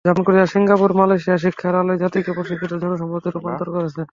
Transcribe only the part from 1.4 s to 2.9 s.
শিক্ষার আলোয় জাতিকে প্রশিক্ষিত